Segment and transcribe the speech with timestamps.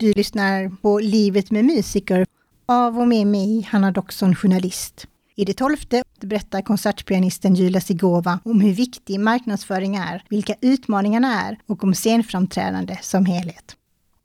[0.00, 2.26] Du lyssnar på Livet med musiker
[2.66, 5.06] av och med mig, Hanna Doxon, journalist.
[5.36, 11.58] I det tolfte berättar konsertpianisten Julia Sigova om hur viktig marknadsföring är, vilka utmaningarna är
[11.66, 13.76] och om scenframträdande som helhet.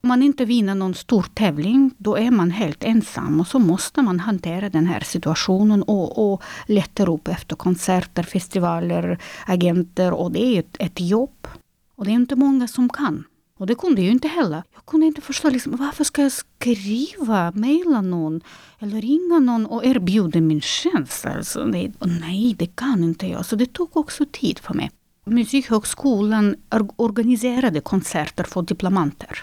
[0.03, 4.01] Om man inte vinner någon stor tävling, då är man helt ensam och så måste
[4.01, 10.45] man hantera den här situationen och, och leta upp efter konserter, festivaler, agenter och det
[10.45, 11.47] är ett, ett jobb.
[11.95, 13.23] Och det är inte många som kan.
[13.59, 14.63] Och det kunde jag inte heller.
[14.73, 18.41] Jag kunde inte förstå liksom, varför ska jag skriva, mejla någon
[18.79, 21.25] eller ringa någon och erbjuda min tjänst.
[21.25, 23.45] Alltså, nej, nej, det kan inte jag.
[23.45, 24.91] Så det tog också tid för mig.
[25.25, 26.55] Musikhögskolan
[26.95, 29.39] organiserade konserter för diplomanter.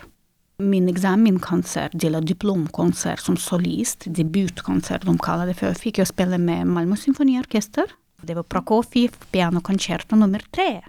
[0.58, 6.66] Min examenkonsert, eller diplomkonsert som solist, debutkonsert de kallade det för, fick jag spela med
[6.66, 7.84] Malmö symfoniorkester.
[8.22, 10.82] Det var Prokofiev Pianokonsert nummer tre.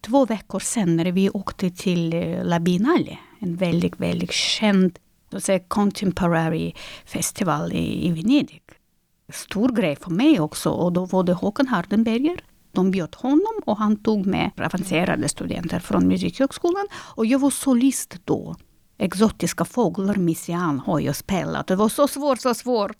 [0.00, 4.98] Två veckor senare vi åkte till eh, La Biennale, en väldigt, väldigt känd
[5.68, 6.74] contemporary
[7.06, 8.62] festival i, i Venedig.
[9.32, 12.44] Stor grej för mig också och då var det Håkan Hardenberger.
[12.72, 18.16] De bjöd honom och han tog med avancerade studenter från Musikhögskolan och jag var solist
[18.24, 18.56] då.
[18.98, 21.66] Exotiska fåglar, Missian, har jag spelat.
[21.66, 22.96] Det var så svårt, så svårt.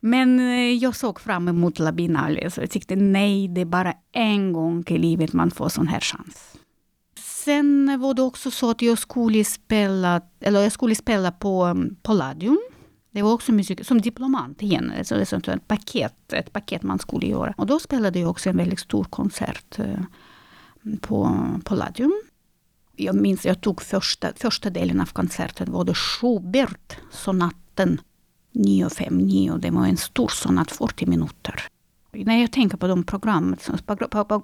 [0.00, 3.94] Men eh, jag såg fram emot La Biennale, så jag tyckte nej, det är bara
[4.12, 6.58] en gång i livet man får sån här chans.
[7.44, 11.96] Sen var det också så att jag skulle spela, eller jag skulle spela på mm,
[12.02, 12.58] Palladium.
[13.10, 15.14] Det var också musik, som diplomat igen, alltså
[15.52, 17.54] ett paket, ett paket man skulle göra.
[17.56, 20.00] Och då spelade jag också en väldigt stor konsert eh,
[21.00, 22.12] på Palladium.
[22.96, 28.00] Jag minns, jag tog första, första delen av konserten, var det Schubert, sonatten
[28.58, 29.58] 959.
[29.58, 31.68] Det var en stor sonat, 40 minuter.
[32.12, 33.56] När jag tänker på de program,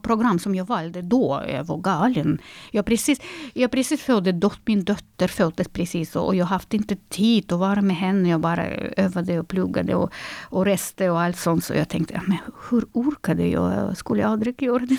[0.02, 2.38] program som jag valde då, eh, jag var galen.
[2.70, 3.20] Jag precis,
[3.54, 7.82] jag precis födde dot, min dotter föddes precis och jag haft inte tid att vara
[7.82, 8.28] med henne.
[8.28, 10.12] Jag bara eh, övade och pluggade och,
[10.42, 11.64] och reste och allt sånt.
[11.64, 12.38] Så jag tänkte, men
[12.70, 13.96] hur orkade jag?
[13.96, 14.98] Skulle Jag aldrig göra det.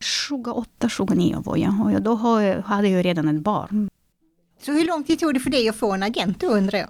[0.00, 2.14] 28, 29 var jag och då
[2.64, 3.90] hade jag redan ett barn.
[4.60, 6.88] Så hur lång tid tog det för dig att få en agent då undrar jag?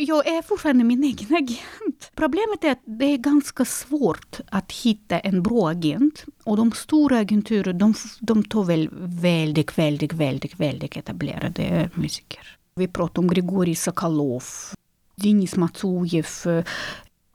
[0.00, 2.10] Jag är fortfarande min egen agent.
[2.14, 6.24] Problemet är att det är ganska svårt att hitta en bra agent.
[6.44, 8.88] Och de stora agenturerna, de, de tar väl
[9.22, 12.56] väldigt, väldigt, väldigt, väldigt etablerade musiker.
[12.74, 14.44] Vi pratar om Grigorij Sokolov,
[15.16, 16.26] Denis Matsujev,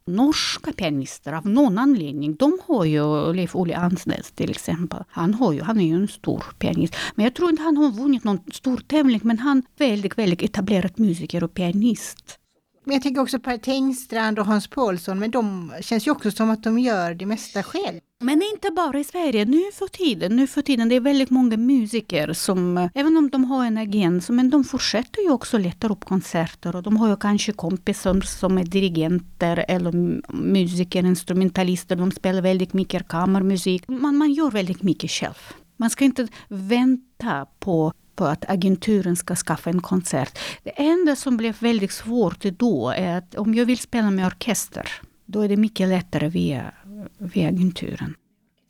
[0.06, 2.36] norska pianister av någon anledning.
[2.36, 5.04] De har ju Leif Olle Ansnes till exempel.
[5.10, 6.96] Han, har ju, han är ju en stor pianist.
[7.16, 9.20] Men jag tror inte han har vunnit någon stor tävling.
[9.24, 12.40] Men han är väldigt, väldigt etablerad musiker och pianist.
[12.84, 16.50] Men jag tänker också Per Tengstrand och Hans Paulsson, men de känns ju också som
[16.50, 18.00] att de gör det mesta själv.
[18.20, 20.36] Men inte bara i Sverige, nu för tiden.
[20.36, 23.78] Nu för tiden det är väldigt många musiker som, eh, även om de har en
[23.78, 28.22] agent, men de fortsätter ju också leta upp konserter och de har ju kanske kompisar
[28.22, 29.92] som är dirigenter eller
[30.34, 31.96] musiker, instrumentalister.
[31.96, 33.88] De spelar väldigt mycket kammarmusik.
[33.88, 35.54] Man, man gör väldigt mycket själv.
[35.78, 40.40] Man ska inte vänta på på att agenturen ska skaffa en konsert.
[40.64, 44.90] Det enda som blev väldigt svårt då är att om jag vill spela med orkester,
[45.26, 46.74] då är det mycket lättare via,
[47.18, 48.16] via agenturen.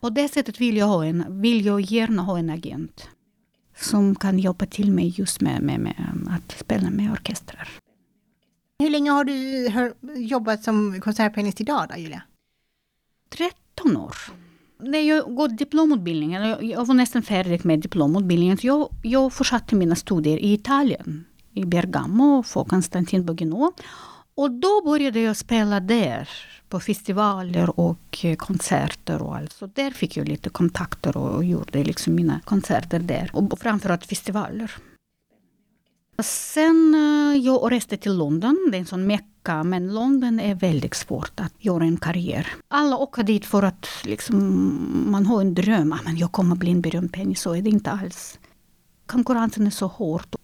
[0.00, 3.08] På det sättet vill jag, ha en, vill jag gärna ha en agent
[3.76, 5.94] som kan hjälpa till mig just med, med, med
[6.28, 7.68] att spela med orkestrar.
[8.78, 9.66] Hur länge har du
[10.16, 12.22] jobbat som konsertpianist idag då, Julia?
[13.30, 14.16] 13 år
[14.78, 19.96] när jag går diplomutbildningen, jag var nästan färdig med diplomutbildningen, så jag, jag fortsatte mina
[19.96, 23.72] studier i Italien, i Bergamo, för Konstantin Bogino.
[24.36, 26.28] Och då började jag spela där,
[26.68, 29.52] på festivaler och eh, konserter och allt.
[29.52, 33.30] Så där fick jag lite kontakter och gjorde liksom mina konserter där.
[33.32, 34.70] Och framförallt festivaler.
[36.22, 40.94] Sen eh, jag reste till London, det är en sån mecka, men London är väldigt
[40.94, 42.48] svårt att göra en karriär.
[42.68, 44.36] Alla åker dit för att liksom,
[45.10, 47.70] man har en dröm, ah, men jag kommer bli en berömd penny, så är det
[47.70, 48.38] inte alls.
[49.06, 50.36] Konkurrensen är så hård.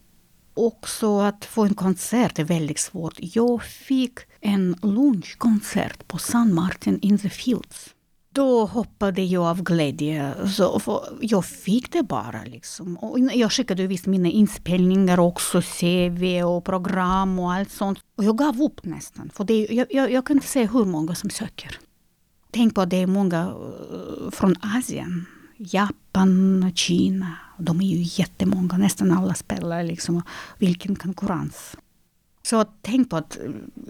[0.54, 3.14] Också att få en konsert är väldigt svårt.
[3.16, 7.94] Jag fick en lunchkonsert på San Martin in the Fields.
[8.32, 10.34] Då hoppade jag av glädje.
[10.56, 10.80] Så
[11.20, 12.44] jag fick det bara.
[12.44, 12.96] Liksom.
[12.96, 17.98] Och jag skickade visst mina inspelningar också, CV och program och allt sånt.
[18.16, 19.30] Och jag gav upp nästan.
[19.34, 21.78] För det, jag, jag, jag kan inte säga hur många som söker.
[22.50, 25.26] Tänk på att det är många eh, från Asien.
[25.56, 27.36] Japan, Kina.
[27.58, 28.76] De är ju jättemånga.
[28.76, 29.82] Nästan alla spelar.
[29.82, 30.22] Liksom.
[30.58, 31.76] Vilken konkurrens.
[32.42, 33.38] Så tänk på att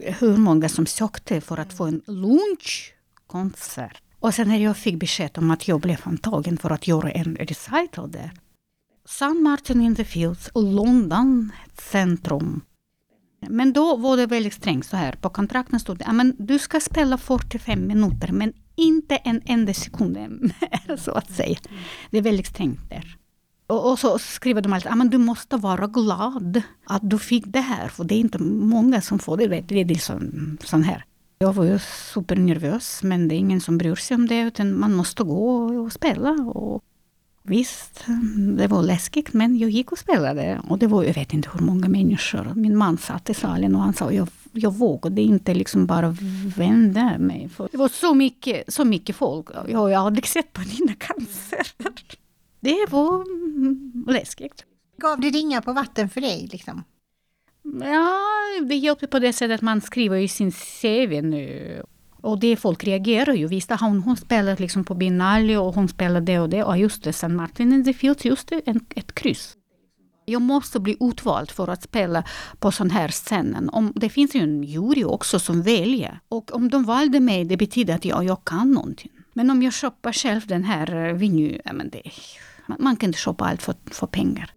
[0.02, 4.02] eh, hur många som sökte för att få en lunchkonsert.
[4.20, 7.36] Och sen när jag fick besked om att jag blev antagen för att göra en
[7.36, 8.30] recital där.
[9.04, 11.52] San Martin in the Fields, London
[11.90, 12.60] centrum.
[13.48, 15.12] Men då var det väldigt strängt så här.
[15.12, 20.12] På kontrakten stod det att du ska spela 45 minuter men inte en enda sekund
[20.12, 21.58] mer så att säga.
[22.10, 23.16] Det är väldigt strängt där.
[23.66, 27.60] Och, och så skriver de alltid att du måste vara glad att du fick det
[27.60, 27.88] här.
[27.88, 29.60] För det är inte många som får det.
[29.60, 31.04] Det är liksom sån här.
[31.42, 31.78] Jag var ju
[32.12, 35.92] supernervös men det är ingen som bryr sig om det utan man måste gå och
[35.92, 36.30] spela.
[36.30, 36.82] Och
[37.42, 38.04] visst,
[38.58, 40.60] det var läskigt men jag gick och spelade.
[40.68, 42.52] Och det var, jag vet inte hur många människor.
[42.54, 46.16] Min man satt i salen och han sa jag, jag vågade inte liksom bara
[46.56, 47.48] vända mig.
[47.48, 49.48] För det var så mycket, så mycket folk.
[49.68, 51.92] Jag har aldrig sett på dina konserter.
[52.60, 53.24] Det var
[54.12, 54.64] läskigt.
[54.98, 56.48] Gav det ringar på vatten för dig?
[56.52, 56.84] Liksom?
[57.62, 58.16] Ja,
[58.62, 61.82] det hjälper på det sättet att man skriver i sin CV nu.
[62.22, 63.46] Och det folk reagerar ju.
[63.46, 66.64] Visst, hon, hon spelar liksom på Biennale och hon spelar det och det.
[66.64, 69.56] Och just det, San Martin det finns just det, en, ett kryss.
[70.24, 72.24] Jag måste bli utvald för att spela
[72.58, 73.70] på sån här scenen.
[73.70, 76.20] Om, det finns ju en jury också som väljer.
[76.28, 79.10] Och om de valde mig, det betyder att jag, jag kan någonting.
[79.32, 81.60] Men om jag köper själv den här eh, vinyl...
[81.64, 82.02] ja, men det,
[82.66, 84.50] man, man kan inte köpa allt för, för pengar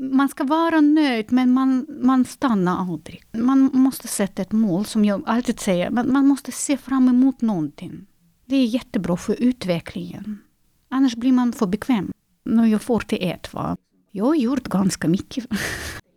[0.00, 3.22] man ska vara nöjd men man, man stannar aldrig.
[3.32, 7.40] Man måste sätta ett mål som jag alltid säger, man, man måste se fram emot
[7.40, 8.06] någonting.
[8.46, 10.38] Det är jättebra för utvecklingen.
[10.88, 12.12] Annars blir man för bekväm.
[12.44, 13.76] Nu är jag får till ett va.
[14.10, 15.46] Jag har gjort ganska mycket.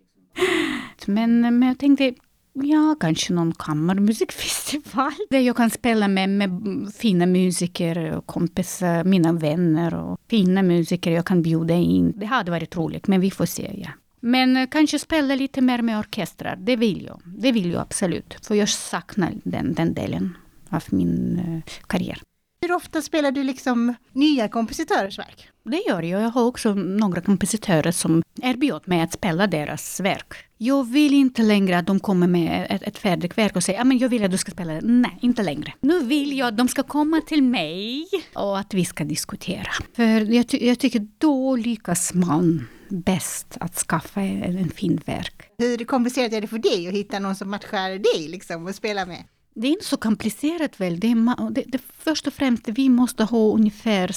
[1.06, 2.14] men, men jag tänkte,
[2.54, 6.52] Ja, kanske någon kammarmusikfestival där jag kan spela med, med
[6.98, 12.14] fina musiker och kompisar, mina vänner och fina musiker jag kan bjuda in.
[12.16, 13.72] Det hade varit roligt, men vi får se.
[13.74, 13.90] Ja.
[14.20, 17.22] Men eh, kanske spela lite mer med orkestrar, det vill jag.
[17.26, 20.38] Det vill jag absolut, för jag saknar den, den delen
[20.70, 22.22] av min eh, karriär.
[22.62, 25.50] Hur ofta spelar du liksom nya kompositörers verk?
[25.66, 26.22] Det gör jag.
[26.22, 30.34] Jag har också några kompositörer som erbjöd mig att spela deras verk.
[30.58, 34.02] Jag vill inte längre att de kommer med ett, ett färdigt verk och säger att
[34.02, 34.82] jag vill att du ska spela det.
[34.84, 35.74] Nej, inte längre.
[35.80, 39.70] Nu vill jag att de ska komma till mig och att vi ska diskutera.
[39.96, 45.42] För jag, ty jag tycker då lyckas man bäst att skaffa en, en fin verk.
[45.58, 49.06] Hur komplicerat är det för dig att hitta någon som matchar dig liksom och spela
[49.06, 49.24] med?
[49.56, 51.00] Det är inte så komplicerat väl.
[51.00, 54.16] Det är, det, det, först och främst, vi måste ha ungefär,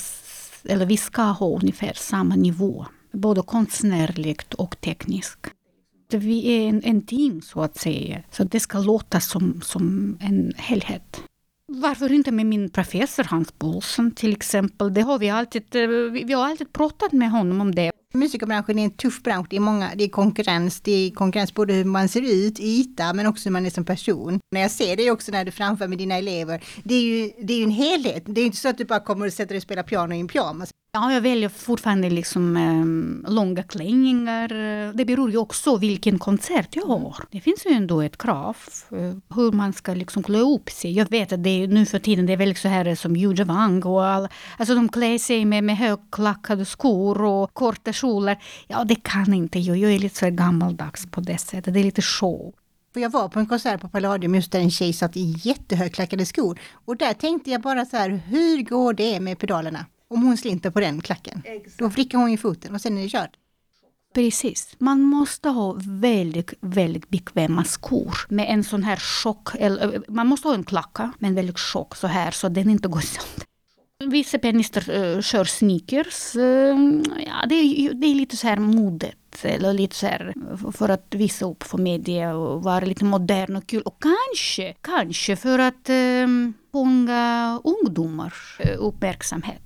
[0.69, 2.87] eller vi ska ha ungefär samma nivå.
[3.13, 5.47] Både konstnärligt och tekniskt.
[6.13, 8.23] Vi är en, en team så att säga.
[8.31, 11.23] Så det ska låta som, som en helhet.
[11.69, 14.95] Varför inte med min professor Hans Bolsen till exempel?
[14.95, 15.89] Det har vi alltid, eh,
[16.27, 17.93] vi har alltid pratat med honom om det.
[18.19, 21.73] Musikerbranschen är en tuff bransch, det är, många, det är konkurrens, det är konkurrens både
[21.73, 24.41] hur man ser ut, yta, men också hur man är som person.
[24.53, 27.53] När jag ser det också när du framför med dina elever, det är ju, det
[27.53, 28.23] är ju en helhet.
[28.27, 30.21] Det är inte så att du bara kommer och sätter dig och spelar piano i
[30.21, 30.71] en pyjamas.
[30.97, 34.49] Ja, jag väljer fortfarande liksom eh, långa klänningar.
[34.93, 37.17] Det beror ju också vilken konsert jag har.
[37.31, 38.57] Det finns ju ändå ett krav
[38.91, 40.93] eh, hur man ska liksom klä upp sig.
[40.93, 43.45] Jag vet att det är, nu för tiden det är väldigt så här som Yuja
[43.45, 44.29] Wang och all,
[44.59, 48.43] alltså de klär sig med, med högklackade skor och korta kjolar.
[48.67, 49.77] Ja, det kan inte jag.
[49.77, 51.75] Jag är lite så gammaldags på det sättet.
[51.75, 52.55] Det är lite show.
[52.95, 56.27] För jag var på en konsert på Palladium just där en tjej satt i jättehögklackade
[56.27, 56.59] skor.
[56.73, 59.87] Och där tänkte jag bara så här, hur går det med pedalerna?
[60.11, 61.43] Om hon slinter på den klacken.
[61.45, 61.79] Exakt.
[61.79, 63.37] Då vrickar hon ju foten och sen är det kört.
[64.15, 64.77] Precis.
[64.79, 69.49] Man måste ha väldigt, väldigt bekväma skor med en sån här tjock,
[70.09, 73.47] man måste ha en klacka, men väldigt tjock så här så den inte går sönder.
[74.05, 76.37] Vissa pianister uh, kör sneakers.
[76.37, 79.17] Uh, ja, det, är, det är lite så här modet.
[79.43, 80.35] Eller lite så här
[80.73, 83.83] för att visa upp för media och vara lite modern och kul.
[83.83, 88.35] Och kanske, kanske för att uh, fånga ungdomar
[88.79, 89.66] uppmärksamhet.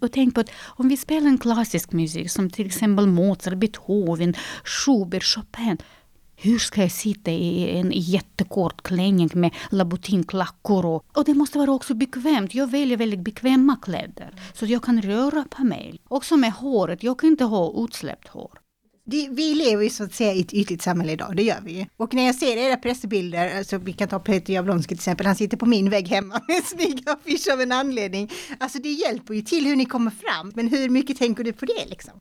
[0.00, 4.34] Och tänk på att om vi spelar en klassisk musik som till exempel Mozart, Beethoven,
[4.64, 5.78] Schubert, Chopin.
[6.36, 10.86] Hur ska jag sitta i en jättekort klänning med labutinklackor?
[10.86, 12.54] Och, och det måste vara också bekvämt.
[12.54, 14.34] Jag väljer väldigt bekväma kläder.
[14.52, 16.00] Så att jag kan röra på mig.
[16.08, 17.02] Också med håret.
[17.02, 18.63] Jag kan inte ha utsläppt hår.
[19.06, 21.78] Det, vi lever ju så att säga i ett ytligt samhälle idag, det gör vi
[21.78, 21.86] ju.
[21.96, 25.36] Och när jag ser era pressbilder, alltså vi kan ta Peter Jablonski till exempel, han
[25.36, 28.30] sitter på min vägg hemma med en snygg affisch av en anledning.
[28.58, 31.64] Alltså det hjälper ju till hur ni kommer fram, men hur mycket tänker du på
[31.64, 32.20] det liksom?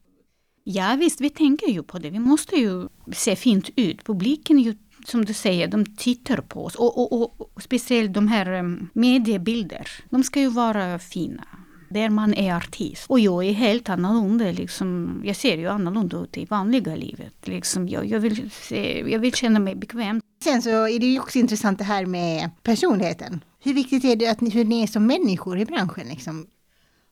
[0.63, 2.09] Ja visst, vi tänker ju på det.
[2.09, 4.03] Vi måste ju se fint ut.
[4.03, 4.75] Publiken ju
[5.05, 6.75] som du säger, de tittar på oss.
[6.75, 11.47] Och, och, och, och speciellt de här mediebilderna, mediebilder, de ska ju vara fina
[11.93, 13.05] där man är artist.
[13.07, 14.51] Och jag är helt annorlunda.
[14.51, 17.33] Liksom, jag ser ju annorlunda ut i vanliga livet.
[17.47, 20.21] Liksom, jag, jag, vill se, jag vill känna mig bekväm.
[20.43, 23.43] Sen så är det ju också intressant det här med personligheten.
[23.63, 26.07] Hur viktigt är det att ni, hur ni är som människor i branschen?
[26.07, 26.47] Liksom?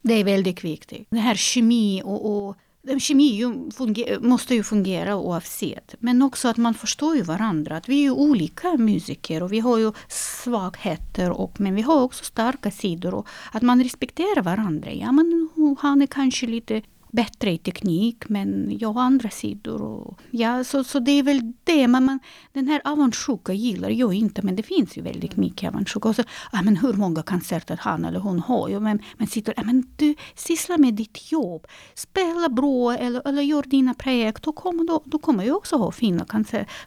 [0.01, 1.07] Det är väldigt viktigt.
[1.09, 2.57] Det här kemi och, och
[2.87, 5.95] Ehm, kemi ju funger, måste ju fungera oavsett.
[5.99, 7.77] Men också att man förstår ju varandra.
[7.77, 11.31] Att vi är ju olika musiker och vi har ju svagheter.
[11.31, 13.13] Och, men vi har också starka sidor.
[13.13, 14.91] Och att man respekterar varandra.
[14.91, 16.81] Ja, men han är kanske lite
[17.11, 19.81] bättre i teknik men jag har andra sidor.
[19.81, 21.87] Och, ja, så, så det är väl det.
[21.87, 22.19] Men man,
[22.53, 26.09] den här avundsjuka gillar jag inte men det finns ju väldigt mycket avundsjuka.
[26.09, 28.69] Och så, ah, men hur många konserter han eller hon har.
[28.69, 31.67] Ja, men, men, sitter, ah, men du sysslar med ditt jobb.
[31.95, 34.43] Spela bra eller, eller gör dina projekt.
[34.43, 36.25] Då kommer, då, då kommer jag också ha fina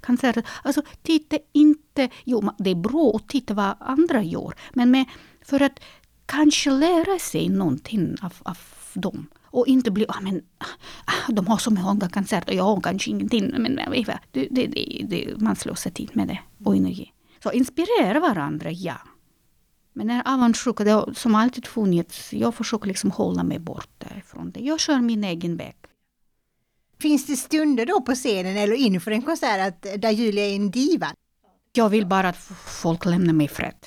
[0.00, 0.46] konserter.
[0.62, 2.08] Alltså titta inte...
[2.24, 4.54] Jo, det är bra att titta vad andra gör.
[4.72, 5.04] Men med,
[5.44, 5.80] för att
[6.26, 8.58] kanske lära sig någonting av, av
[8.94, 9.26] dem.
[9.54, 10.42] Och inte bli, ah, men,
[11.04, 13.54] ah, de har så många konserter, jag har kanske ingenting.
[13.58, 13.76] Men,
[14.32, 17.12] det, det, det, det, man slösar tid med det och energi.
[17.42, 18.96] Så inspirera varandra, ja.
[19.92, 24.60] Men den avundsjuka, det som alltid funnits, jag försöker liksom hålla mig borta ifrån det.
[24.60, 25.76] Jag kör min egen väg.
[27.00, 30.70] Finns det stunder då på scenen eller inför en konsert att, där Julia är en
[30.70, 31.14] diva?
[31.72, 32.38] Jag vill bara att
[32.82, 33.86] folk lämnar mig fred.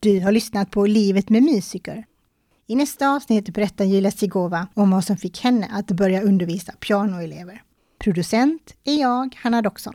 [0.00, 2.04] Du har lyssnat på Livet med musiker.
[2.72, 7.62] I nästa avsnitt berättar Julia Sigova om vad som fick henne att börja undervisa pianoelever.
[7.98, 9.94] Producent är jag, Hanna Doxon.